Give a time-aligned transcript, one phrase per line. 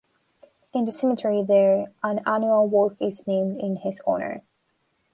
[0.73, 4.41] In the cemetery there, an annual walk is named in his honor.